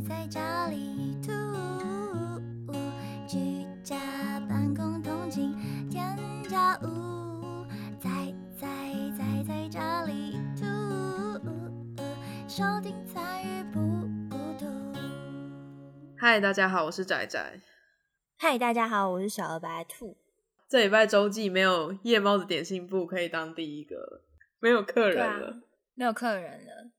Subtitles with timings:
[0.00, 1.30] 宅在家里吐，
[3.28, 3.98] 居家
[4.48, 5.54] 办公通勤
[5.90, 6.16] 添
[6.48, 7.66] 加物，
[8.00, 8.08] 宅
[8.56, 8.66] 在
[9.18, 10.64] 宅在家里吐，
[12.48, 13.78] 收听参与不
[14.30, 14.66] 孤独。
[16.16, 17.60] 嗨，大家好，我是仔仔。
[18.38, 20.16] 嗨，大家好，我是小鹅白兔。
[20.66, 24.24] 这礼拜周记没有夜猫子点心部可以当第一个了，
[24.60, 25.60] 没有客人了。，
[25.94, 26.90] 没有客人了，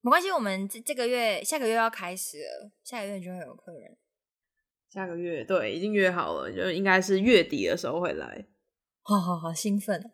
[0.00, 3.96] 没关系，我们这这个月、下个月要开始了，下个月就会有客人。
[4.88, 8.46] 下个月对，已经约好了，就应该是月底的时候会来。
[9.02, 10.10] 好好好，兴奋哦！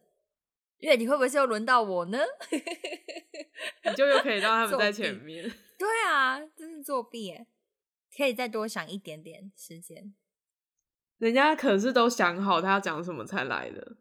[0.78, 2.18] 月底会不会是又轮到我呢？
[3.84, 5.44] 你就又可以让他们在前面。
[5.78, 7.46] 对啊，真是作弊耶！
[8.16, 10.14] 可以再多想一点点时间。
[11.18, 13.96] 人家可是都想好他要讲什么才来的。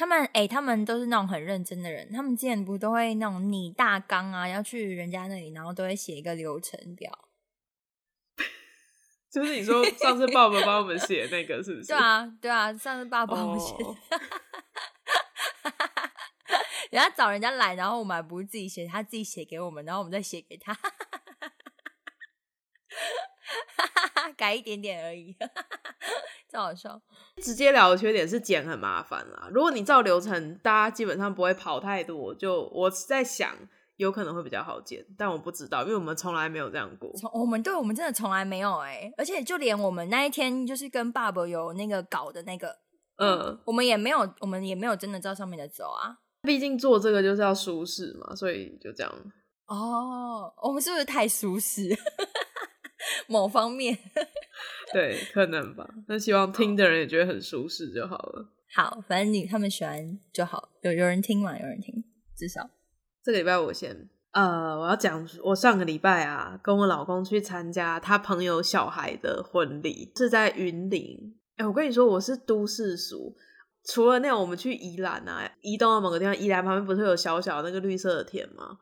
[0.00, 2.10] 他们哎、他们都是那种很认真的人。
[2.10, 7.28] 他们之前不都会那种拟大纲啊，要去人家那里，然后都会写一个流程表。
[9.30, 11.88] 就是你说上次爸爸帮我们写那个是不是？
[11.92, 13.74] 对啊，对啊，上次爸爸帮我们写
[16.90, 20.74] 人家找人家来，然后我们还不是自己写，他自己写给我们，然后我们再写给他，
[24.34, 25.36] 改一点点而已，
[26.50, 27.00] 真好笑。
[27.36, 29.48] 直接聊的缺点是剪很麻烦啦。
[29.52, 32.34] 如果你照流程，大家基本上不会跑太多。
[32.34, 33.54] 就我在想，
[33.96, 37.10] 有可能会比较好剪，但我不知道，因为我们从来没有这样过。
[37.16, 42.76] 从我们对我们真的从来没有哎、而且就连我们那一天就是跟爸爸有那个搞的那个，
[43.16, 46.18] 嗯，我们也没有，我们也没有真的照上面的走啊。
[46.42, 49.12] 毕竟做这个就是要舒适嘛，所以就这样。
[49.66, 51.96] 哦，我们是不是太舒适？
[53.28, 53.96] 某方面
[54.94, 55.88] 对，可能吧。
[56.08, 58.48] 那希望听的人也觉得很舒适就好了。
[58.74, 62.04] 好，反正你他们喜欢就好，有有人听嘛，有人听，
[62.36, 62.68] 至少
[63.22, 71.36] 这个礼拜我先，呃，我要讲，我上个礼拜啊，跟我老公去参加他朋友小孩的婚礼，是在云林。
[71.56, 73.36] 哎、我跟你说，我是都市俗。
[73.84, 78.78] 除了那种我们去宜兰啊，移动到某个地方，宜兰旁边不是有小小那个绿色的田吗？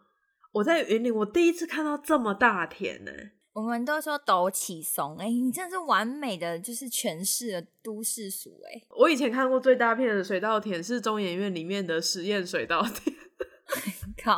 [0.53, 3.13] 我在云林，我第一次看到这么大田呢、
[3.59, 13.17] 我们都说抖起松，哎、你真的是完美的就是诠释了都市俗，哎，我以前看过最大片的水稻田是中研院里面的实验水稻田，
[14.23, 14.37] 靠，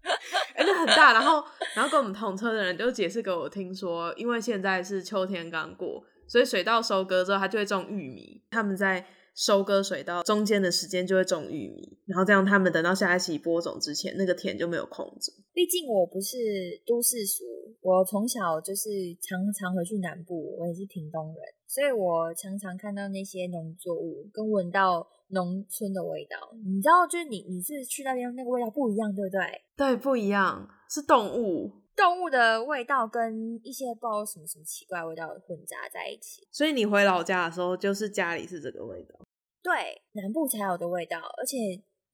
[0.56, 1.12] 哎、那很大。
[1.12, 1.44] 然后，
[1.74, 8.42] 然后跟我们同车的人就解释给我听说，因为现在是秋天刚过，所以水稻收割之后，它就会种玉米。
[8.50, 15.30] 他们在收割水稻中间的时间就会种玉米，然后这样他们等到下一期播种之前，那个田就没有空着。
[15.52, 16.38] 毕竟我不是
[16.86, 17.44] 都市俗，
[17.82, 18.88] 我从小就是
[19.20, 26.38] 常常回去南部，我也是屏东人，所以我常常看到那些农作物，跟闻到农村的味道。
[26.64, 29.40] 你知道，就是你你是去那边那个味道不一样，对不对？
[29.76, 31.72] 对，不一样，是动物。
[31.96, 36.46] 动物的味道跟一些不知道什么什么奇怪味道混杂在一起。
[36.52, 39.18] 所以你回老家的时候，就是家里是这个味道。
[39.60, 41.56] 对，南部才有的味道，而且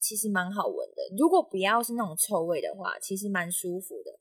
[0.00, 1.16] 其实蛮好闻的。
[1.18, 4.18] 如果不要是那种臭味的话，其实蛮舒服的。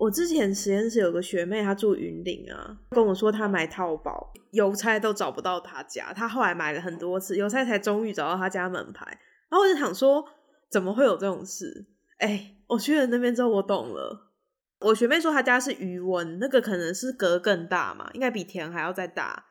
[0.00, 9.04] 我之前实验室有个学妹，她住云林啊，跟我说她买淘宝邮差都找不到她家，她后来买了很多次，邮差才终于找到她家门牌。
[9.50, 10.24] 然后我就想说，
[10.70, 11.86] 怎么会有这种事？
[12.16, 14.32] 哎、我去了那边之后，我懂了。
[14.80, 19.44] 我学妹说她家是余温，那个可能是隔更大嘛，应该比田还要再大。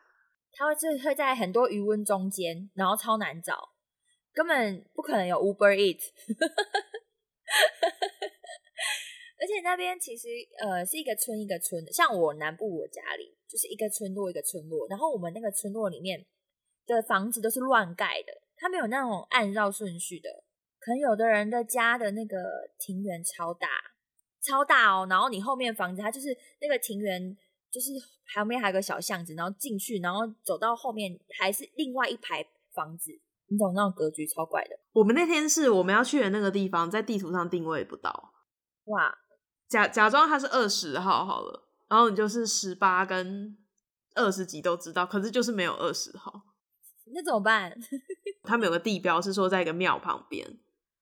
[0.54, 3.70] 它会是会在很多余温中间，然后超难找，
[4.34, 6.00] 根本不可能有 Uber Eat。
[9.40, 10.28] 而且那边其实
[10.60, 16.26] 呃是一个村一个村的，像我南部我家里就是一个村落一个村落，然后我们那个村落里面
[16.86, 20.30] 的房子都是乱盖的，它没有那种按照顺序的。
[20.80, 22.38] 可能有的人的家的那个
[22.78, 23.68] 庭园超大，
[24.42, 27.38] 超大哦，然后你后面房子它就是那个庭园，
[27.70, 27.92] 就是
[28.34, 33.12] 旁边还有个小巷子，然后进去，然后走到后面还是另外一排房子，
[33.48, 38.34] 你懂那种格局超怪的，我们那天是我们要去的那个地方，在地图上定位不到，
[38.86, 39.18] 哇！
[39.70, 43.56] 假假装他是二十号好了，然后你就是十八跟
[44.16, 46.42] 二十几都知道，可是就是没有二十号。
[47.14, 47.74] 那怎么办？
[48.44, 50.46] 他们有个地标是说在一个庙旁边，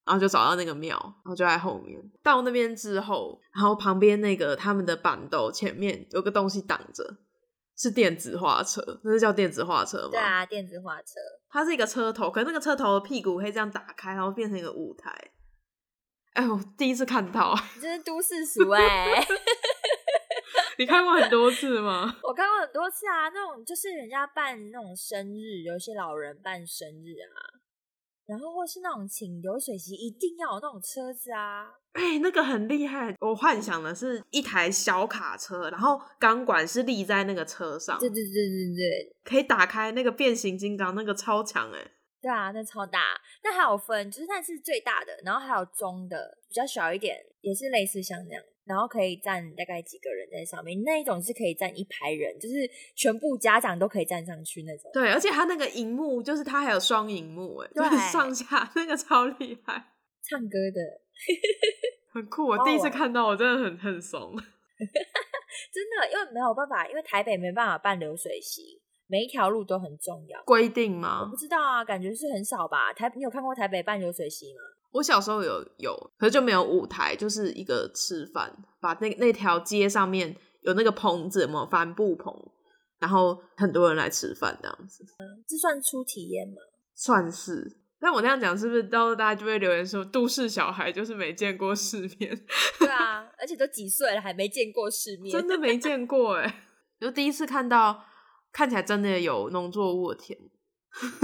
[0.04, 1.98] 然后就找到那个庙，然后就在后面。
[2.22, 7.16] 到那边之后，然后旁边那个他们的板豆前面有个东西挡着，
[7.76, 10.10] 是电子花车，那是叫电子花车吗？
[10.10, 11.14] 对，啊，电子花车，
[11.50, 15.10] 它是一个车头，可是那个车头的屁股可以这样打开，然后变成一个舞台。
[16.38, 19.26] 哎，我第一次看到，你这是都市俗哎、
[20.78, 22.14] 你看过很多次吗？
[22.22, 27.58] 我看过很多次啊，那种就是人家办那种生日，有些老人办生日啊，
[28.24, 33.16] 然后或是那种请流水席一定要有那种车子啊，哎、那个很厉害。
[33.18, 41.90] 我幻想的是一台小卡车，然后钢管是立在那个车上，对对对对对可以打开那个变形金刚，那个超强哎、
[42.20, 43.20] 对啊，那超大。
[43.44, 50.82] 那还有分，就是那是最大的，然后还有中的，比较小一点，也是类似像那样，然后可以站大概几个人在上面。
[50.82, 54.90] 那一种是可以站一排人，就是全部家长都可以站上去那种。
[54.92, 59.92] 对，而且它那个荧幕就是它还有双荧幕哎，就是上下那个超厉害，
[60.28, 60.80] 唱歌的，
[62.12, 62.46] 很酷。
[62.46, 64.34] 我第一次看到，我真的很很怂。
[65.72, 70.40] 真的，因为没有办法，因为台北没办法办流水席，每一条路都很重要。
[70.44, 71.36] 规定吗我不？
[71.36, 72.92] 知道啊，感觉是很少吧？
[72.92, 74.60] 台你有看过台北办流水席吗？
[74.92, 82.34] 我小时候有有，可是就没有舞台，就是一个吃饭，把那那条街上面有那个棚子，有没有帆布棚，
[82.98, 85.04] 然后很多人来吃饭这样子，
[85.46, 86.54] 这算初体验吗？
[86.94, 87.76] 算是。
[88.00, 92.46] 但我那样讲，是不是到时候大家就会留言说，都市小孩就是没见过世面，
[92.78, 96.62] 对啊， 而且都几岁了还没见过世面，真的没见过哎，
[97.00, 98.04] 就第一次看到，
[98.52, 100.38] 看起来真的有农作物的田，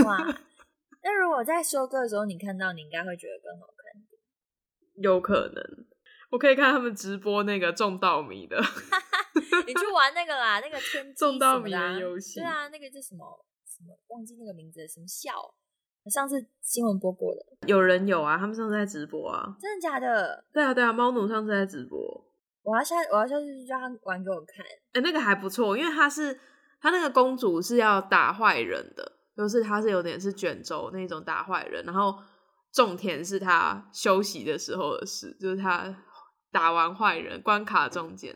[0.05, 0.19] 哇！
[1.03, 4.03] 那如果在收割的时候你看到，你应该会觉得更好看。
[5.03, 5.87] 有可能。
[6.31, 8.57] 我可以看他们直播那个种稻米的，
[9.67, 13.25] 你去玩那个啦，那个天机种稻米的游戏对啊，那个叫什么
[13.65, 15.33] 什么忘记那个名字了，什么笑？
[16.11, 20.45] 上次新闻播过的，有人有啊，他们上次在直播啊，真的假的？
[20.53, 21.99] 对啊对啊，猫奴上次在直播，
[22.63, 24.67] 我要下我要下次叫他玩给我看。
[24.93, 26.37] 哎、那个还不错，因为他是
[26.85, 32.15] 他那个公主是要打坏人的，就是他是有点是卷轴那种打坏人，然后
[32.75, 36.05] 种田是他休息的时候的事，就是他
[36.53, 38.35] 打完坏人关卡中间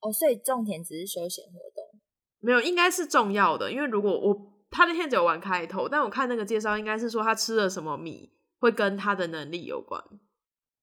[0.00, 2.00] 哦，所以种田只是休闲活动。
[2.40, 4.34] 没有，应该是重要的，因为如果我
[4.70, 10.02] 他那天只有玩开头，但我看那个介绍应该是说他吃了什么米会跟他的能力有关。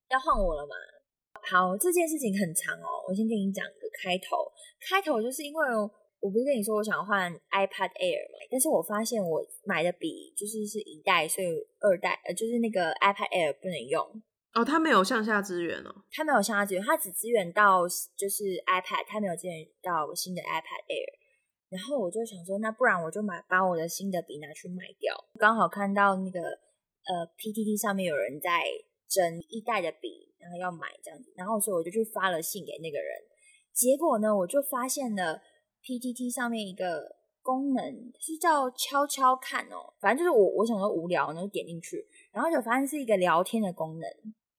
[0.08, 0.76] 要换我了吗？
[1.50, 4.46] 好，这件事情很长哦，我先跟你讲个开头。
[4.88, 5.66] 开头就是因为
[6.22, 11.48] 我不是跟你说我想换 iPad Air 嘛，但是我发现我买的笔就是是一代，所以
[11.80, 14.00] 二代呃就是那个 iPad Air 不能用，
[14.54, 15.90] 哦，它没有向下支援哦。
[16.12, 17.82] 它没有向下支援，它只支援到
[18.16, 21.10] 就是 iPad，它没有支援到新的 iPad Air。
[21.68, 25.16] 然后我就想说，那不然我就买把我的新的笔拿去卖掉。
[25.40, 28.62] 刚好看到那个呃 PTT 上面有人在
[29.08, 33.10] 争一代的笔，然后要买这样子，然后所以我就去发了信给那个人。
[33.72, 35.40] 结果呢，我就发现了
[35.84, 37.84] PTT 上面一个功能
[38.20, 44.08] 是叫悄悄看哦，反正就是我我想说无聊，然后点进去，然后就发现是一个聊天的功能，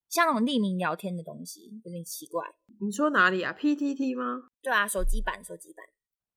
[0.10, 2.44] 像那种匿名聊天的东西，有点奇怪。
[2.81, 4.50] 你说哪里啊？PTT 吗？
[4.62, 5.86] 对啊，手机版，手机版，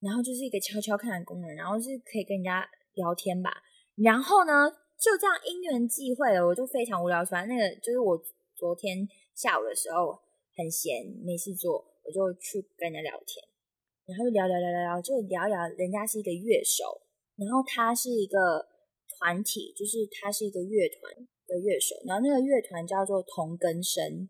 [0.00, 3.50] 然后就是一个悄悄看的功能，然后是可以跟人家聊天吧。
[3.96, 7.24] 然后呢，就这样因缘际会了，我就非常无聊。
[7.24, 8.16] 反正那个就是我
[8.54, 10.16] 昨天下午的时候
[10.54, 13.42] 很闲，没事做，我就去跟人家聊天，
[14.06, 17.02] 然后就聊聊聊聊聊，就聊聊，人家是一个乐手，
[17.36, 18.64] 然后他是一个
[19.18, 21.12] 团体，就是他是一个乐团
[21.46, 24.28] 的乐手，然后那个乐团叫做同根生，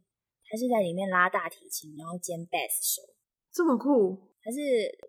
[0.48, 3.02] 他是在里面拉大提琴，然后兼 bass 手。
[3.52, 4.16] 这么酷？
[4.42, 4.58] 他是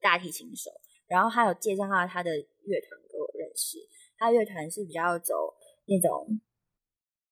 [0.01, 0.71] 大提琴手，
[1.07, 3.77] 然后他有介绍他他的乐团给我认识。
[4.17, 5.33] 他乐团是比较走
[5.85, 6.27] 那种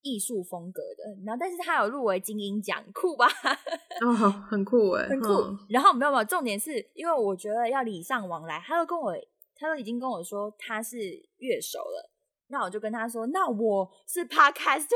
[0.06, 3.26] 艺术风格的，然后但是他有入围金鹰奖，酷吧？
[4.00, 4.12] 哦，
[4.48, 5.28] 很酷哎，很酷。
[5.32, 9.12] 嗯然后没有没有，重点是因为我觉得要礼尚往来，他都跟我，
[9.56, 10.96] 他都已经跟我说他是
[11.38, 12.10] 乐手了，
[12.48, 14.94] 那我就跟他说，那我是 podcaster，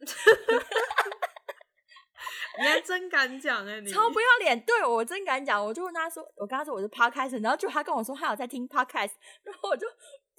[2.58, 9.86] 你还真敢讲哎， 你超不要脸，对我真敢讲，我就问他说，我跟他说我是 podcast，然后就他跟我说他有在听 podcast，然后我就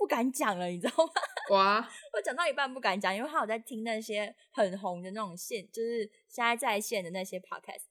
[0.02, 1.12] 不敢讲了，你知道吗？
[1.56, 7.84] 哇，我讲到一半不敢讲，因为他有在听那些很红的那种线，就是现在在线的那些 podcast。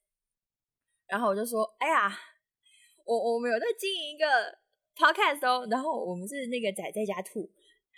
[1.07, 2.13] 然后我就说：“哎呀，
[3.05, 4.27] 我我们有在经营一个
[4.97, 7.49] podcast 哦，然后我们是那个仔在家兔，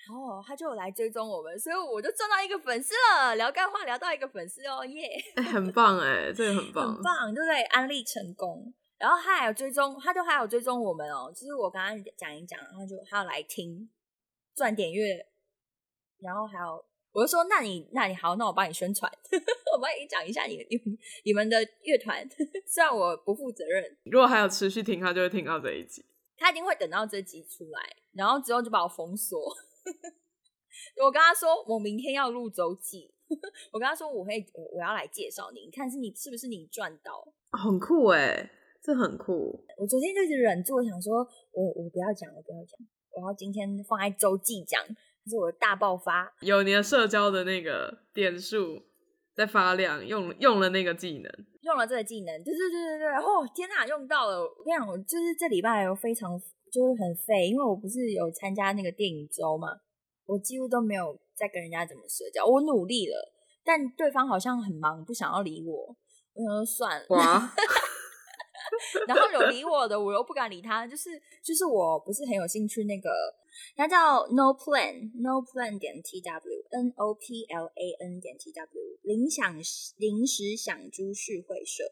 [0.07, 7.63] 然后他就有来追踪我们，所以我就赚到一个粉丝了，聊干话聊到一个粉丝哦，耶、哎很棒哎， 这个很棒，很棒，对不对？
[7.65, 8.75] 安利成功。
[8.99, 11.29] 然后他还有追踪，他就还有追踪我们哦。
[11.35, 13.91] 就是我刚刚讲一讲，然后就他要来听
[14.55, 15.27] 赚点阅，
[16.21, 19.11] 然后还有我就说，那你那你好，那我帮你宣传，
[19.75, 22.27] 我帮你讲一下你你们你们的乐团，
[22.67, 26.05] 虽然我不负责任，如果还有持续听，他就会听到这一集。
[26.37, 27.81] 他一定会等到这集出来，
[28.15, 29.39] 然后之后就把我封锁。
[31.01, 33.15] 我跟他说，我明天要录周记。
[33.73, 37.33] 我跟他说，我会我我要来介绍你，你看是你是不是你赚到？
[37.53, 38.51] 很酷哎，
[38.83, 39.65] 这很酷。
[39.79, 42.79] 我昨天就一直忍住，我想说我我不要讲，我不要讲，
[43.15, 44.81] 我要今天放在周记讲，
[45.25, 46.33] 这是我的大爆发。
[46.41, 48.83] 有你的社交的那个点数
[49.35, 51.31] 在发亮，用用了那个技能，
[51.63, 54.41] 用了这个技能，对对对对对，哦天哪，用到了！
[54.41, 56.39] 我跟你讲，我就是这礼拜有非常
[56.71, 59.69] 就是很废，因为我不是有参加那个电影周嘛，
[60.27, 62.47] 我几乎都没有在跟人家怎么社交。
[62.47, 63.33] 我努力了，
[63.65, 65.97] 但对方好像很忙，不想要理我。
[66.35, 67.39] 我想说算了，哇，
[69.07, 71.11] 然后有理我的，我又不敢理他，就是
[71.43, 73.11] 就是我不是很有兴趣那个，
[73.77, 78.53] 他叫 No Plan No Plan 点 T W N O P L A N 点 T
[78.53, 79.57] W 临想
[79.97, 81.85] 临时想株式会社，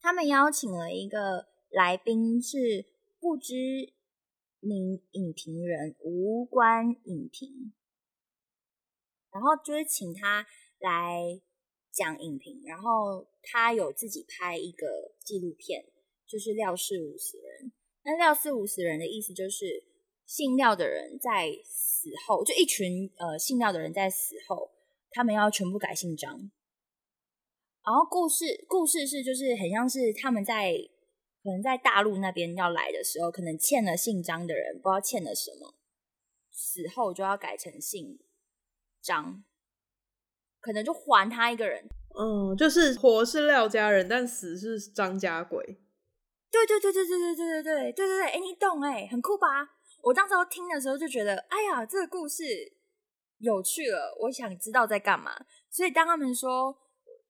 [0.00, 2.86] 他们邀请了一个来宾是
[3.20, 3.92] 不知
[4.60, 7.72] 名影评人无关影评，
[9.32, 10.46] 然后就是请他
[10.78, 11.40] 来。
[11.94, 14.86] 讲影评，然后他有自己拍一个
[15.20, 15.84] 纪录片，
[16.26, 17.72] 就是廖氏五十人。
[18.04, 19.84] 那廖氏五十人的意思就是
[20.26, 24.70] 姓廖的人在死后，就一群呃姓廖的人在死后，
[25.10, 26.50] 他们要全部改姓张。
[27.84, 30.72] 然后故事故事是就是很像是他们在
[31.42, 35.74] 可能在大陆那边要来的时候，可能欠了姓张的人不知道欠了什么，
[36.50, 38.20] 死后就要改成姓
[39.02, 39.44] 张。
[40.60, 41.88] 可能就还他一个人，
[42.18, 45.78] 嗯，就是活是廖家人，但死是张家鬼。
[46.50, 49.46] 对对对对对对对对对对对对，哎，你懂哎，很酷吧？
[50.02, 52.44] 我当时候听的时候就觉得，哎呀，这个故事
[53.38, 55.32] 有趣了，我想知道在干嘛。
[55.70, 56.76] 所以当他们说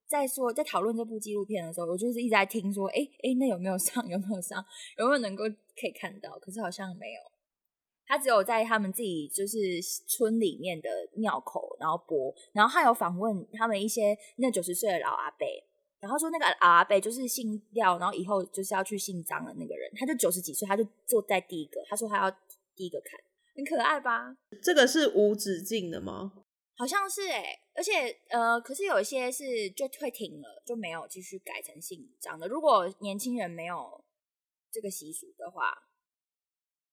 [0.09, 4.05] 在说在讨论这部纪录片的时候，我就是一直在听说，哎哎，那有没有上？
[4.11, 4.65] 有没有上？
[4.99, 5.45] 有没有能够
[5.81, 6.37] 可以看到？
[6.41, 7.32] 可是好像没有。
[8.13, 15.47] 他只有在他们自己就是村里面的庙口，然后播，然后他有访问他们一些那九十岁的老阿伯，
[15.99, 22.31] 然后说那个老阿伯就是姓廖，然后以后就是要去姓张的那个人，他就九十几岁，他就坐在第一个，他说他要
[22.77, 23.19] 第一个看，
[23.57, 24.37] 很可爱吧？
[24.63, 26.35] 这个是无止境的吗？
[26.77, 32.47] 好像是哎，而且呃，可是有一些是就退停了，就没有继续改成姓张的。
[32.47, 34.05] 如果年轻人没有
[34.71, 35.73] 这个习俗的话。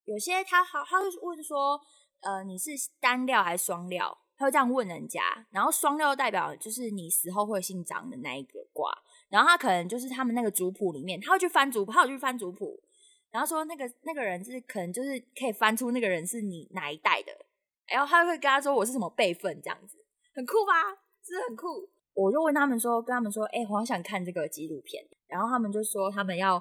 [0.09, 1.79] 有些他好，他会问说，
[2.21, 4.17] 呃，你是单料还是双料？
[4.35, 5.21] 他会这样问人家。
[5.51, 8.91] 然后双料代表就是你死后会姓张的那一个卦。
[9.29, 12.81] 然后他可能就是他们那个族谱里面，他会去翻族谱，他有去翻族谱，
[13.29, 17.31] 然后说那个那个人是可能就是可以翻出那个人是你哪一代的。
[17.85, 20.89] 然后他会跟他说我是什么辈分这样子，很酷吧？
[21.23, 21.87] 是不是很酷？
[22.15, 25.05] 我就问他们说，跟他们说，哎，我好想看这个纪录片。
[25.27, 26.59] 然后他们就说他们要。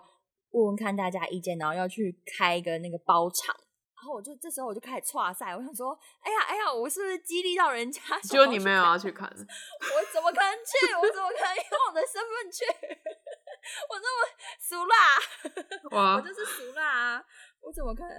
[0.51, 3.55] 问问看大家意见，然后要去开一个那个包场，
[3.97, 8.01] 然后我就这时候我就开始岔赛，我想说，哎呀哎呀，我是不是激励到人家？
[8.23, 10.95] 结果你没有要去看， 我怎么可能去？
[10.95, 12.65] 我怎么可能用我的身份去？
[13.91, 14.29] 我那么
[14.61, 14.97] 俗辣，
[16.17, 17.25] 我就是俗辣啊！
[17.61, 18.17] 我怎么可能？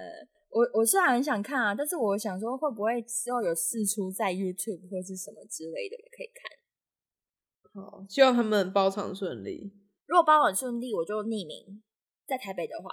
[0.49, 7.81] 我我虽然很想看啊，但是我想说，会不会之后有试出在 YouTube 或是什么之类的可以看？
[7.83, 9.71] 好，希望他们包场顺利。
[10.05, 11.81] 如果包场顺利，我就匿名。
[12.29, 12.91] 在台北的话，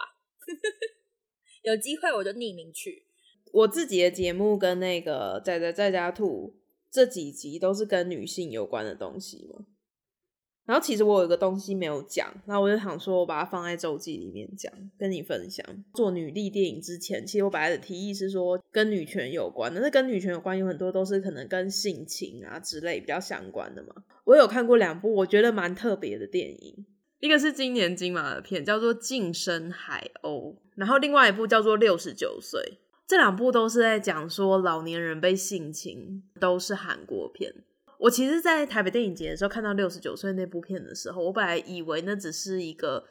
[1.63, 3.05] 有机会我就匿名去。
[3.53, 6.57] 我自己的节目跟那个仔仔在家兔
[6.91, 9.67] 这几集都是跟女性有关的东西嘛。
[10.65, 15.65] 然后其实我有一个东西没有讲，然后我就想说，我把它放在周记里面讲，跟你分享。
[15.95, 23.95] 做女力电影之前，其实我本来的提议是说跟女权有关，但是跟女权有关有很多都是可能跟性情啊之类比较相关的嘛。
[24.25, 26.85] 我有看过两部我觉得蛮特别的电影。
[27.19, 32.61] 一个是今年金马的片，叫做《晋升海鸥》，然后另外一部叫做《六十九岁》。
[33.09, 37.55] 这两部都是在讲说老年人被性侵，都是韩国片。
[38.01, 43.07] 我其实，在台北电影节的时候看到《六十九岁》那部片的时候，我本来以为那只是一个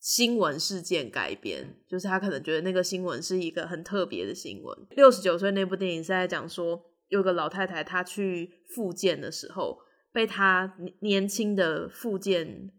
[0.00, 4.78] 新闻事件改编，就是他可能觉得那个新闻是一个很特别的新闻。
[4.96, 9.80] 《六十九岁》那部电影是在讲说，有个老太太她去复健的时候，
[10.12, 12.70] 被她年轻的复健。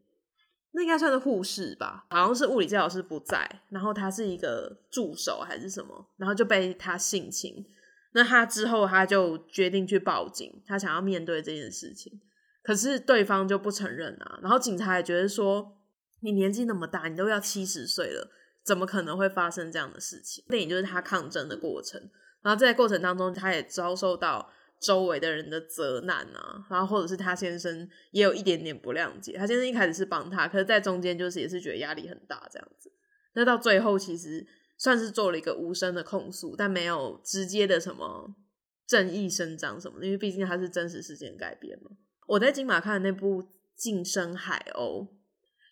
[0.76, 7.66] 那应该算是护士吧，好像是物理治疗师不在，然后他是一个助手还是什么，然后就被他性侵。
[8.14, 12.20] 那他之后他就决定去报警，他想要面对这件事情，
[12.64, 14.40] 可是对方就不承认啊。
[14.42, 15.78] 然后警察也觉得说，
[16.22, 18.30] 你年纪那么大，你都要七十岁了，
[18.64, 20.44] 怎么可能会发生这样的事情？
[20.48, 22.02] 电影就是他抗争的过程，
[22.42, 24.52] 然后在过程当中，他也遭受到。
[24.84, 29.38] 周围的人的责难啊，然后或者是他先生也有一点点不谅解。
[29.38, 32.92] 他先生一开始是帮他，可是在中间就是也是觉得压力很大这样子。
[33.36, 34.46] 那到最后其实
[34.78, 38.36] 算是做了一个无声的控诉，但没有直接的什么
[38.86, 41.92] 正义伸张什么，因为毕竟他是真实事件改编嘛。
[42.28, 43.42] 我在金马看的那部
[43.76, 45.08] 《晋升海鸥》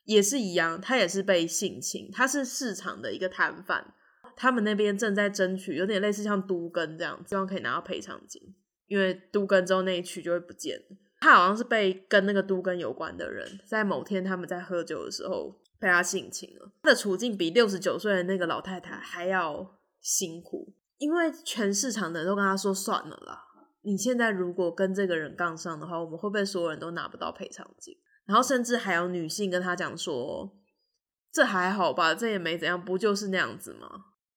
[0.06, 3.94] 也是一样，他也是被性侵，他是市场的一个摊贩。
[4.36, 8.42] 他们那边正在争取，有点类似像都根这样，希望可以拿到赔偿金，
[8.92, 10.78] 因为都根之后那一区就会不见。
[11.22, 16.70] 他好像是被跟那个都根有关的人，在某天他们在喝酒的时候被他性侵了。
[16.84, 23.46] 他的处境比六十九岁的那个老太太还要辛苦，因为全市场的人都跟他说算了啦。
[23.84, 27.96] 你现在如果跟这个人杠上的话，我们会不会所有人都拿不到赔偿金？
[28.26, 30.58] 然后甚至还有女性跟他讲说。
[31.34, 33.88] 这还好吧，这也没怎样，不就是那样子吗？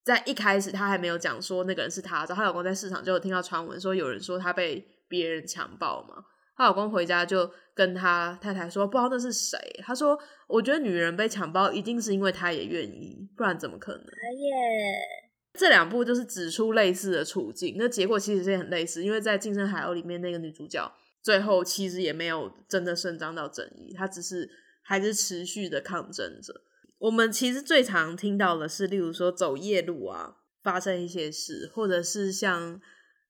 [0.05, 6.25] 在一开始，她还没有讲说那个人是她，她老公在市场就有听到传闻说有人说她被别人强暴嘛。
[6.57, 9.59] 她老公回家就跟他太太说，不知道那是谁。
[9.83, 14.51] 他说：“我觉得女人被强暴一定是因为她也愿意，不然怎么可能？”哎耶，
[15.55, 20.89] 这两部就是指出类似的处境，那结果其实也很类似，因为在《晋升海鸥》里面那个女主角
[21.23, 24.49] 最后其实也没有真的伸张到正义，她只是
[24.85, 26.55] 还是持续的抗争着。
[27.05, 32.81] 我们其实最常听到的是，例如说走夜路啊，发生一些事，或者是像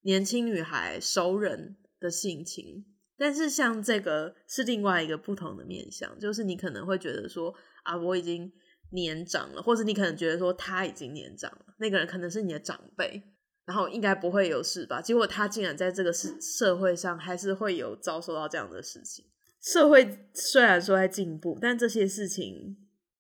[0.03, 2.85] 年轻女孩熟人的性情。
[3.17, 7.53] 但是像这个是另外一个不同的面向，就是你可能会觉得说
[7.83, 8.53] 啊，我已经
[8.91, 13.21] 年长了，或者你可能觉得说他已经年长了，那个人可能是你的长辈，
[13.65, 15.03] 然后应该不会有事吧？
[15.03, 19.25] 结果他竟然在这个社社会上还是会有遭受到这样的事情。
[19.61, 22.77] 社会虽然说在进步，但这些事情。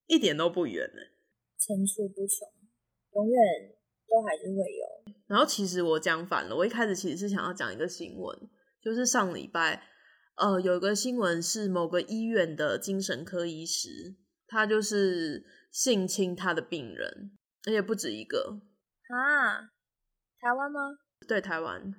[0.07, 1.01] 一点都不远呢，
[1.59, 2.49] 层出不穷，
[3.13, 3.75] 永远
[4.09, 5.15] 都还是会有。
[5.27, 8.39] 然后其实我讲反了，我一开始其实是想要讲一个新闻，
[8.83, 9.83] 就是上礼拜，
[10.37, 17.33] 呃，有一个新闻是某个医院的精神科医师，他就是性侵他的病人，
[17.67, 18.61] 而且不止一个
[19.09, 19.71] 啊。
[20.39, 20.81] 台湾吗？
[21.27, 21.95] 对，台湾。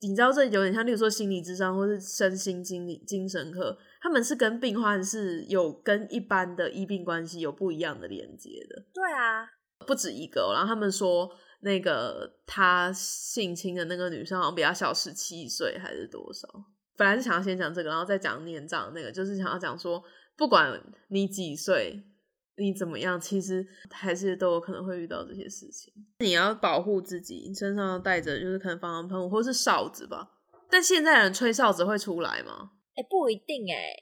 [0.00, 8.84] 你知道这有点像，例如说心理智商或是身心精理精神科，他们是跟病患是有跟一般的医病关系有不一样的连接的。
[8.92, 9.48] 对啊，
[9.86, 10.52] 不止一个。
[10.52, 11.30] 然后他们说，
[11.60, 16.48] 那个他性侵的那个女生好像比他小十七岁还是多少？
[16.96, 20.02] 本来是想要先讲这个，然后再讲年长那个，就是想要讲说，
[20.36, 20.78] 不管
[21.08, 22.04] 你几岁。
[22.58, 23.18] 你怎么样？
[23.18, 25.90] 其实还是都有可能会遇到这些事情。
[26.18, 30.32] 你要保护自己，你身上带着就是可能防狼喷雾或是哨子吧。
[30.68, 32.72] 但现在人吹哨子会出来吗？
[32.94, 33.94] 哎，不一定哎。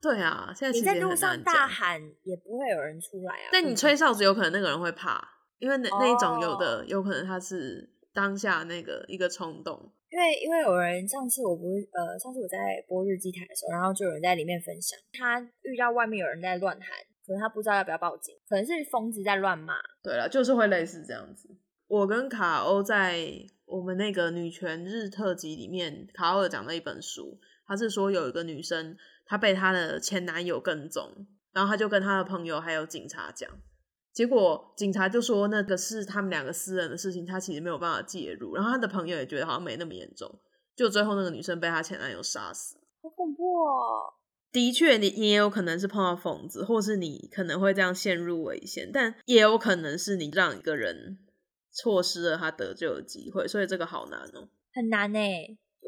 [0.00, 3.48] 对啊，现在你在路上大喊也不会有人出来啊。
[3.52, 5.26] 但你吹哨子，有可能那个人会怕，
[5.58, 9.92] 因为那那一种有的有可能他是当下那个一个冲动。
[10.08, 16.88] 因为因为有人上次我不是呃上次我在播日记台的时候，然后就有人在里面分享，他遇到外面有人在乱喊。
[17.26, 19.74] 可能他不知道要不要报警，可能是疯子在乱骂。
[20.00, 21.48] 对了，就是会类似这样子。
[21.88, 23.18] 我跟卡欧在
[23.64, 33.50] 我们那个女权日特辑里面，卡欧讲了一本书，他是说有一个女生，她被她的前男友跟踪，然后她就跟她的朋友还有警察讲，
[34.12, 38.54] 结果警察就说那个是他们两个私人的事情，他其实没有办法介入。
[38.54, 40.40] 然后她的朋友也觉得好像没那么严重，
[40.74, 44.14] 就最后那个女生被她前男友杀死，好恐怖哦。
[44.52, 51.18] 的确，你你也有可能是碰到疯子，或是你可能会这样陷入危险，但也有可能是你让一个人
[51.70, 55.18] 错失了他得救的机会，所以这个好难哦，很难呢，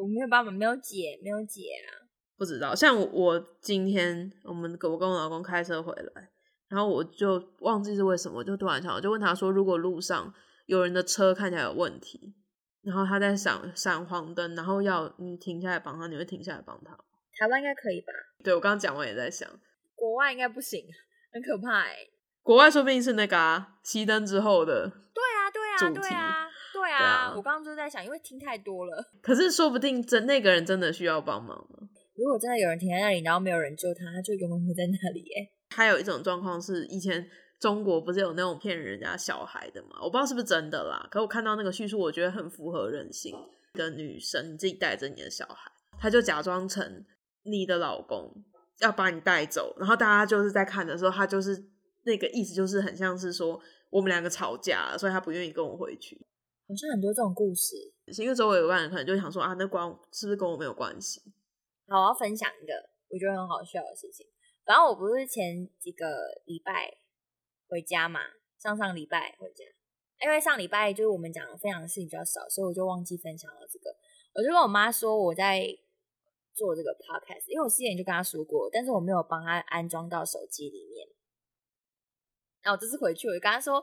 [0.00, 2.06] 我没有办法，没有解，没有解啊，
[2.36, 2.74] 不知道。
[2.74, 6.30] 像我今天，我们我跟我老公开车回来，
[6.68, 10.32] 然后我就忘记是为什么，就突然想，我就问他说，如果路上
[10.66, 12.34] 有人的车看起来有问题，
[12.82, 16.96] 然后他在闪闪黄灯，然后要你停下来帮他，你会停下来帮他？
[17.38, 18.12] 台湾应该可以吧？
[18.42, 19.48] 对我刚刚讲完也在想，
[19.94, 20.84] 国外应该不行，
[21.32, 21.96] 很可怕哎。
[22.42, 24.88] 国外说不定是那个啊，熄灯之后的。
[25.12, 26.47] 对啊，对啊，对啊，
[26.88, 27.32] 对啊。
[27.36, 29.04] 我刚刚就在想，因为听太多了。
[29.20, 31.88] 可是说不定真那个人真的需要帮忙呢。
[32.16, 35.48] 如果真的有人停在那里，然后没有人救他，他就永远会在那里哎。
[35.76, 37.28] 还有一种状况是，以前
[37.60, 39.98] 中国不是有那种骗人家小孩的嘛？
[40.00, 41.06] 我不知道是不是真的啦。
[41.10, 43.34] 可我看到那个叙述，我觉得很符合人性。
[43.74, 45.70] 一个女生，你自己带着你的小孩，
[46.00, 47.04] 她就假装成。
[47.44, 48.30] 你的老公
[48.80, 51.56] 要把你带走，然后大家就是在看的时候，他就是
[52.02, 56.20] 那个意思，就是很像是说我们两个吵架了，所以他不愿意跟我回去。
[56.68, 57.74] 好像很多这种故事，
[58.18, 61.22] 因为周围有个人可能就想说啊，那关是不是跟我没有关系？
[61.88, 62.74] 好，我要分享一个
[63.08, 64.26] 我觉得很好笑的事情。
[64.64, 66.06] 反正我不是前几个
[66.44, 66.98] 礼拜
[67.68, 68.20] 回家嘛，
[68.58, 69.64] 上上礼拜回家，
[70.22, 73.96] 因为上礼拜就是我们讲的非常事情比较少，所以我就忘记分享了这个。
[74.34, 75.66] 我就跟我妈说我在。
[76.58, 81.06] 做这个 podcast，因为我之前就跟她说过，但是我没有帮她安装到手机里面。
[82.62, 83.80] 然后这次回去，我就跟她说，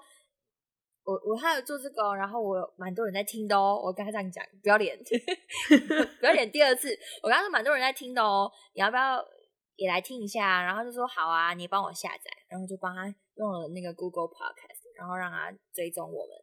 [1.06, 3.80] 我我还有做这个，然后我蛮多人在听的哦。
[3.82, 4.98] 我跟他这样讲，不要脸，
[6.20, 6.52] 不要脸。
[6.52, 6.89] 第二次，
[7.22, 9.24] 我刚刚说蛮多人在听的哦，你要不要
[9.76, 10.63] 也来听一下？
[10.63, 13.04] 然后就说好啊，你帮我下载，然后就帮他
[13.36, 16.36] 用了那个 Google Podcast，然后让他追踪我们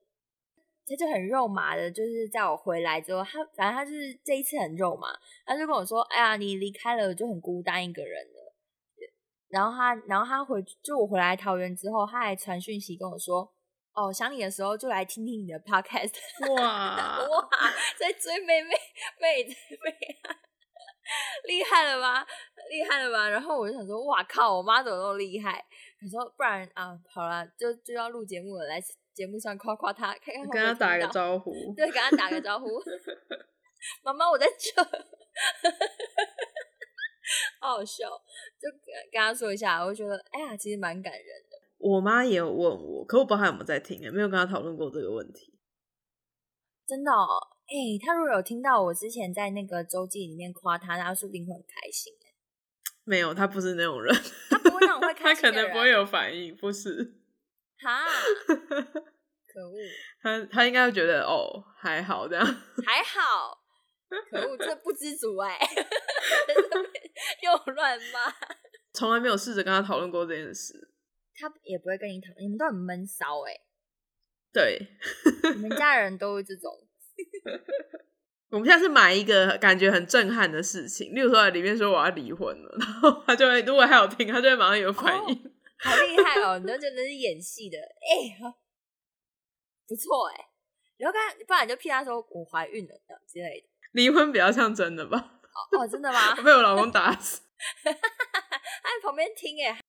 [0.85, 5.09] 他就很肉麻的，就是在我回来之后，他反正他就是这一次很肉麻，
[5.47, 8.55] 他就跟我说：“哎呀，你离开了，就很孤单一个人了。”
[9.49, 13.53] 然后他，然后他回就我回来桃园之后，他还传讯息跟我说
[13.95, 16.13] ：“哦，想你的时候就来听听你的 podcast。
[16.57, 17.49] ”哇哇，
[17.99, 18.71] 在追妹妹
[19.21, 19.55] 妹妹
[20.23, 20.37] 啊，
[21.45, 22.27] 厉害了吧？
[22.71, 23.29] 厉害了吧？
[23.29, 25.65] 然后我就想说：“哇靠，我妈怎么那么厉害？”
[26.01, 28.81] 他说：“不然啊，好了，就就要录节目了，来
[29.15, 31.53] 节目上夸夸她，看看跟她打个招呼。
[31.77, 32.67] 对，跟她打个招呼。
[34.03, 34.83] 妈妈，我在这，
[37.61, 38.09] 好好笑。
[38.59, 38.81] 就跟
[39.13, 41.52] 跟她说一下，我觉得，哎呀，其实蛮感人的。
[41.83, 45.53] 我妈也有问我，可我不知道她有没有在听，没有跟她讨论过这个问题。
[46.87, 52.13] 真的，哦，哎，他如果有听到我之前在那个周记里面夸他，他说不定会很开心。
[53.05, 54.15] 没有，他不是那种人，
[54.49, 57.21] 他不会那种会 开心他可能不会有反应，不是。
[57.81, 58.05] 哈，
[58.47, 59.77] 可恶！
[60.23, 62.47] 他他应该会觉得哦，还好这样，
[62.87, 63.59] 还好。
[64.31, 65.59] 可恶，这不知足哎，
[67.43, 68.33] 又乱骂。
[68.93, 70.92] 从来没有试着跟他讨论过这件事。
[71.43, 73.53] 他也不会跟你讨论，你们都很闷骚哎。
[74.53, 74.79] 对，
[75.57, 76.71] 你们家人都是这种。
[78.51, 85.53] 我们现在是买一个感觉很震撼的事情，例如说里面说我要离婚了，然后他就会如果还有听，他就会马上有反应。
[85.79, 86.59] 好厉害哦！
[86.61, 88.39] 你都真的是演戏的，哎，
[89.89, 90.49] 不错哎。
[90.99, 92.95] 然后刚不然就骗他说我怀孕了
[93.27, 93.67] 之类的。
[93.93, 95.41] 离婚比较像真的吧？
[95.73, 96.35] 哦，真的吗？
[96.45, 97.41] 被我老公打死。
[97.83, 99.82] 他在旁边听哎。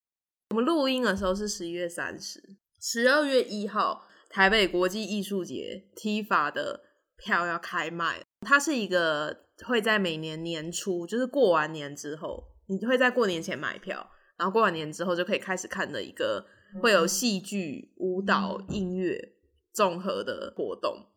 [0.54, 2.40] 我们录音的时候是十一月三十，
[2.80, 6.80] 十二月一号台北国际艺术节 T 法的
[7.18, 8.24] 票要开卖。
[8.42, 9.36] 它是一个
[9.66, 16.46] 会在每年年初，就是过完年之后，你会在过年前买票，然后过完年之后就可以开始看的一个
[16.84, 19.34] 会有戏剧、舞蹈、音乐
[19.74, 21.08] 综合的活动。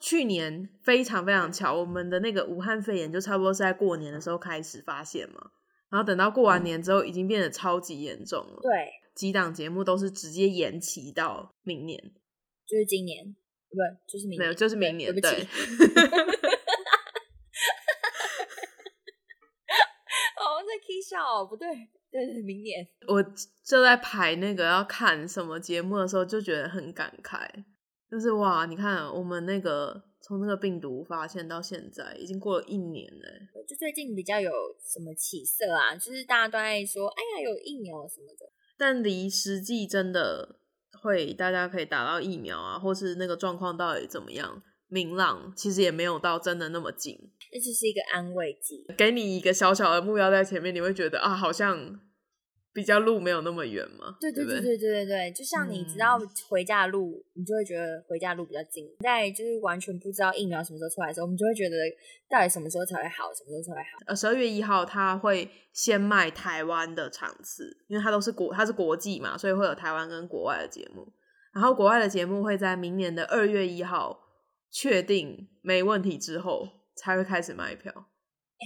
[0.00, 5.50] 去年非常非常巧，我们的那个武汉肺炎就差不多是在过年的时候开始发现嘛，
[5.96, 8.60] 然后等到过完年之后，已经变得超级严重了。
[8.60, 11.98] 对，几档节目都是直接延期到明年，
[12.68, 15.48] 就是今年，不就是明没有，就是明年，对。
[21.08, 21.68] 笑不对，
[22.10, 23.22] 对，明年我
[23.64, 27.48] 就在排那个要看什么节目的时候，就觉得很感慨，
[28.10, 33.28] 就是哇，你看我们那个从那个病毒发现到现在，已经过了一年了。
[33.68, 34.50] 就最近比较有
[34.82, 35.94] 什么起色啊？
[35.94, 40.58] 就是大家都在说，哎呀，有疫苗什么的，但离实际真的
[41.00, 44.60] 会大家可以打到疫苗啊，或是那个状况到底怎么样？
[44.88, 47.16] 明朗其实也没有到真的那么近，
[47.52, 52.00] 这只是一个安慰剂，给你一个小小的目标在前面，你会觉得啊，好像
[52.76, 54.14] 比较路没有那么远嘛。
[54.20, 58.86] 对对对对对对对，就像你知道回家的路，你就会觉得回家的路比较近。
[59.00, 61.76] 在就是完全不知道疫苗什么时候出来的时候，我们就会觉得
[62.28, 63.98] 到底什么时候才会好，什么时候才会好。
[64.06, 71.10] 呃，十二月一号他会先卖台湾的场次，因为它都是国，它是国际嘛，所以会有台湾跟国外的节目。
[71.54, 74.20] 然后国外的节目会在明年的二月一号。
[74.68, 78.08] 确定没问题之后才会开始卖票，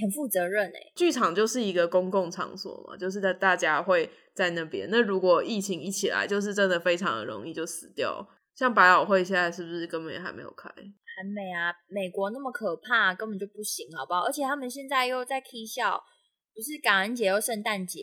[0.00, 0.92] 很负责任哎。
[0.94, 4.88] 剧场就是一个公共场所嘛，就是在大家会在那边。
[4.90, 8.28] 那如果疫情一起来，就是真的非常的容易就死掉。
[8.54, 10.68] 像百老汇现在是不是根本也还没有开？
[10.68, 14.20] 还没啊，美国那么可怕，根本就不行，好不好？
[14.20, 16.02] 而且他们现在又在 K 笑，
[16.54, 18.00] 不是感恩节又圣诞节，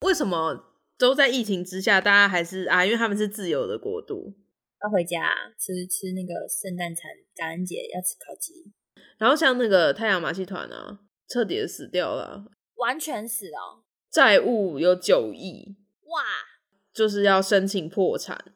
[0.00, 2.84] 为什么都在疫情之下，大家还是啊？
[2.84, 4.34] 因为他们是自由的国度。
[4.82, 8.72] 要回家吃吃那个圣诞餐，感恩节要吃烤鸡。
[9.18, 12.44] 然后像那个太阳马戏团啊，彻底的死掉了，
[12.76, 16.22] 完全死了，债务有九亿，哇，
[16.92, 18.52] 就是要申请破产，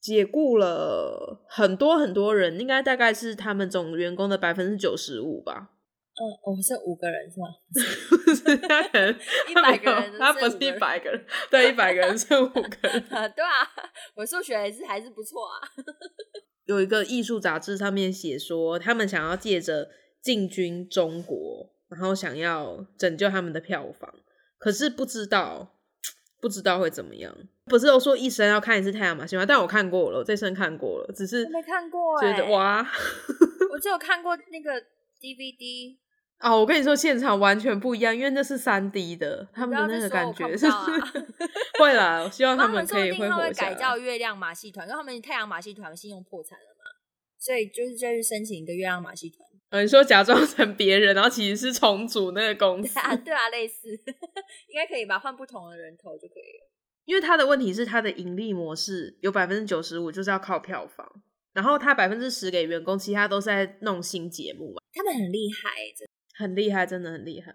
[0.00, 5.70] 解雇了很多很多人，应该大概是他们总员工的百分之九十五吧。
[6.16, 7.48] 嗯，我是五个人是吗？
[9.50, 13.02] 一百个人，他不是一百个人，对，一百个人剩五个人。
[13.34, 13.68] 对啊，
[14.14, 15.58] 我数学还是还是不错啊。
[16.66, 19.90] 有一个艺术杂志上面写说，他们想要借着
[20.22, 24.12] 进军中国，然后想要拯救他们的票房，
[24.58, 25.76] 可是不知道
[26.40, 27.32] 不知道会怎么样。
[27.66, 29.46] 不是都说一生要看一次太阳马戏吗？
[29.46, 32.84] 但我看过了，我这生看过了，只是没看过，觉得哇，
[33.72, 34.72] 我只有看过那个
[35.20, 35.96] DVD。
[36.40, 40.66] 哦，我跟你说，现场完全不一样，因为那是三 D 的，他们的那个感觉是
[41.78, 42.22] 会啦。
[42.22, 46.90] 我希望他们可以会活下改叫月亮马戏团，因为他们太阳马戏团信用破产了嘛，
[47.38, 49.43] 所以就是再去申请一个月亮马戏团。
[49.70, 53.16] 嗯，你说假装成别人，然后其实是重组那个公司 啊？
[53.16, 55.18] 对啊，类似，应该可以吧？
[55.18, 56.70] 换不同的人头就可以了。
[57.04, 61.06] 因为他的问题是，他的盈利模式有百分之九十五就是要靠票房，
[61.52, 67.52] 然后他百分之十给员工，其他都是在弄新节目嘛，他们很厉害，真的很厉害，真的很厉害。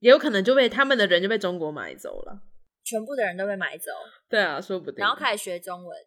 [0.00, 2.42] 也有可能就被他们的人就被中国买走了。
[2.84, 3.90] 全部的人都被买走，
[4.28, 4.98] 对啊，说不定。
[4.98, 5.98] 然后开始学中文。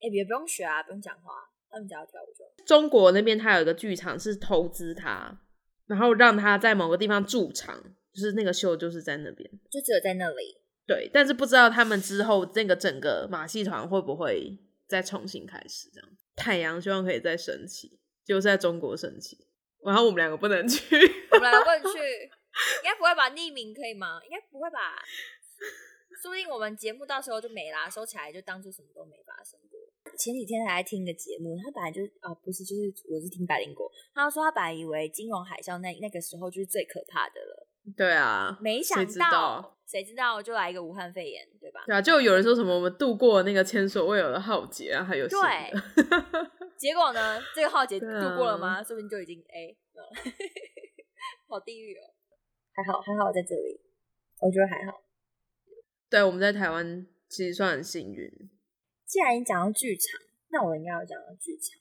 [0.00, 1.32] 哎，也不用学啊，不用讲话，
[1.74, 2.50] 他们只要跳舞就好。
[2.64, 5.40] 中国那边他有一个剧场是投资他，
[5.86, 7.82] 然后让他在某个地方驻场，
[8.12, 9.50] 就是那个秀就是在那边。
[9.70, 10.56] 就只有在那里。
[10.86, 14.56] 对，但是不知道他们之后那个整个马戏团会不会
[14.86, 16.08] 再重新开始这样。
[16.36, 19.46] 太阳希望可以再升起，就是在中国升起，
[19.84, 20.96] 然后我们两个不能去。
[21.30, 21.98] 我们两个不能去，
[22.84, 23.30] 应该不会吧？
[23.30, 24.20] 匿名可以吗？
[24.24, 25.02] 应该不会吧？
[26.22, 29.80] 说不定我们节目到时候就没啦，收起来就当做什么都没发生过。
[30.16, 37.66] 前几天还在听一个节目，他本来就是啊，不是，就是我是听百灵果，他说他本来以为金融海啸那那个时候就是最可怕的了。
[37.96, 41.82] 对啊，没想谁知道，谁知道就来一个武汉肺炎，对吧？
[41.86, 45.38] 对啊，就有人说什么我们度过那个前所未有的浩劫啊，还有对，
[46.78, 48.82] 结果呢，这个浩劫度过了吗？
[48.82, 50.32] 说不定就已经哎，嗯
[51.46, 52.14] 好地狱哦。
[52.76, 53.80] 还好还好在这里，
[54.40, 55.00] 我觉得还好。
[56.10, 58.28] 对，我们在台湾其实算很幸运。
[59.14, 60.18] 既然你讲到剧场，
[60.50, 61.78] 那我应该要讲到剧场，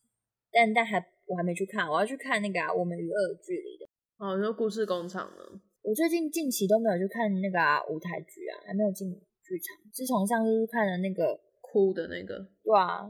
[0.52, 3.89] 但但还我还没去看，我要去看那个、啊《我们与恶的距离》的。
[4.19, 5.41] 哦，你说故事工厂呢？
[5.82, 9.10] 我最近近期都没有去看那个、啊、舞台剧啊，还没有进
[9.41, 9.76] 剧场。
[9.91, 13.10] 自从上次去看了那个，哭的那个，对啊，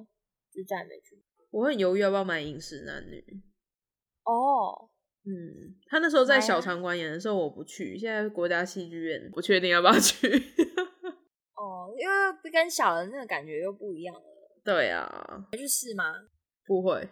[0.54, 1.22] 就再也没去。
[1.52, 3.20] 我很犹豫要不要买《饮食男女》。
[4.24, 4.88] 哦，
[5.26, 7.98] 嗯，他那时候在小场馆演的时候，我不去。
[7.98, 10.30] 现在国家戏剧院不确定要不要去。
[11.64, 14.22] 哦，因为跟小人那个感觉又不一样了。
[14.64, 16.14] 对啊，去试吗？
[16.66, 17.08] 不会。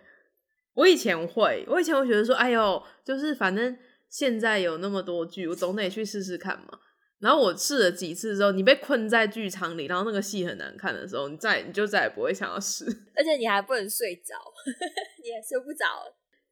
[0.73, 3.77] 我以前会，我以前会觉得说，哎呦，就是反正
[4.09, 6.79] 现在有那么多剧，我总得去试试看嘛。
[7.19, 12.85] 然后我试了几次之后，你被困在剧场里，然后那个戏很难看的时候，你再你就再也不会想要试。
[13.15, 14.33] 而且你还不能睡着，
[15.21, 15.85] 你也睡不着。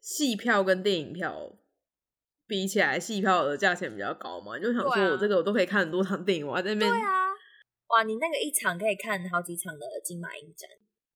[0.01, 1.57] 戏票跟电影票
[2.45, 6.91] 比起来，戏票的价钱比较高嘛，你就想说我这个我都可以看很多场电影，我还在那边
[7.89, 10.69] 哇，你那个一场可以看好几场的金马影展，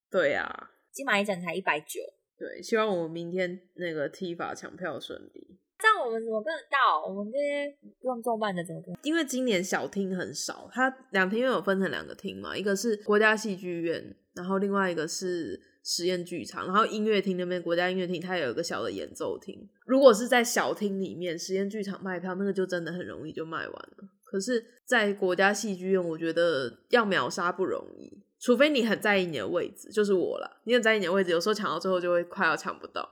[0.10, 2.02] 对啊，金马影展才一百九，
[2.38, 7.06] 对，希望我们明天那个踢法抢票顺利，这样我们怎么跟得到？
[7.08, 8.96] 我们这些用重办的怎么跟？
[9.04, 19.70] 因为今年小厅很少，它两厅院有分成两个厅嘛，一个是国家戏剧院，然后另外一个是实验剧场，然后音乐厅那边国家音乐厅它有一个小的演奏厅。
[19.86, 24.10] 如果是在小厅里面实验剧场卖票，那个就真的很容易就卖完了。
[24.34, 30.60] 可是，在国家戏剧院，我觉得要秒杀不容易，除非你很在意你的位置，就是我了。
[30.66, 33.08] 你很在意你的位置，有时候抢到最后就会快要抢不到，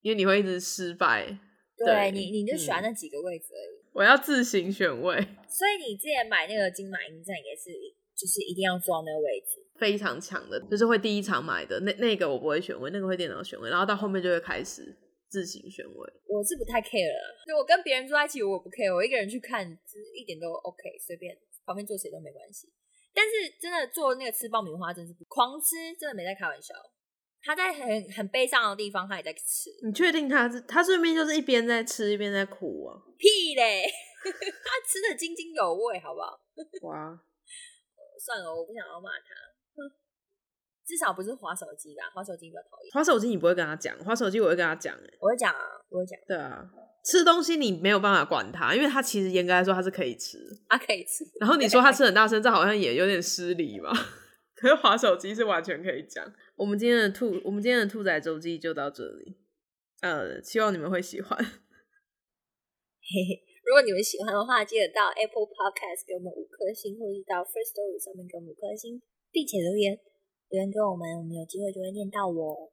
[0.00, 1.26] 因为你会一直失败。
[1.76, 3.82] 对对你，你就喜欢嗯那几个位置而已。
[3.92, 5.16] 我要自行选位，
[5.48, 7.70] 所以你之前买那个金马影展也是，
[8.16, 9.60] 就是一定要坐到那个位置。
[9.76, 14.96] 非常强的，就是会第一场买的那那个我不会选位，那个会电脑选位，然后到后面就会开始
[15.32, 16.12] 自行选位。
[16.28, 21.32] 我是不太 care 了，就我跟别人坐在一起，我不 care，我一个人去看，就是一点都 OK，随便
[21.64, 22.68] 旁边坐谁都没关系。
[23.14, 26.74] 但是真的做那个吃爆米花，真是狂吃，真的没在开玩笑。
[27.40, 33.00] 他在很很悲伤的地方，他也在吃，你确定他是他顺便就是一边在吃一边在哭啊？
[33.16, 33.88] 屁嘞！
[34.22, 36.38] 他吃的津津有味，好不好？
[36.84, 37.18] 哇，
[38.20, 39.32] 算了，我不想要骂他。
[40.92, 42.92] 哼至少不是划手机啦，划手机比较讨厌。
[42.92, 46.70] 滑手机你不会跟他讲，滑手机我会跟他讲、欸，我会讲啊，我会讲，对啊，
[47.02, 50.38] 吃东西你没有办法管他，因为他其实严格来说他是可以吃。
[50.68, 51.24] 他可以吃。
[51.40, 53.90] 然后你说他吃很大声，这好像也有点失礼嘛。
[54.54, 56.22] 可是滑手机是完全可以讲。
[56.54, 59.36] 我们今天的兔，我们今天的兔仔周记就到这里。
[60.02, 61.36] 呃，希望你们会喜欢。
[61.38, 61.48] 嘿
[63.26, 69.02] 嘿，如果你们喜欢的话，记得到 Apple Podcast 给我们五颗星，或者是到 First Story 上面给我们五颗星，
[69.32, 69.98] 并且留言
[70.52, 72.70] 留言给我们，我们有机会就会念到我。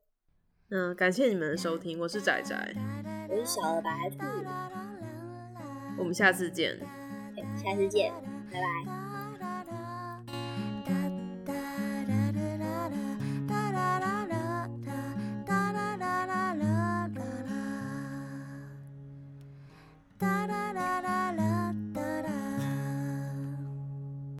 [0.69, 2.75] 嗯，感谢你们的收听，我是仔仔，
[3.29, 4.17] 我是小鹅白兔，
[5.97, 6.77] 我们下次见。
[7.55, 8.11] 下次见，
[8.51, 8.67] 拜拜。
[20.17, 20.73] 哒哒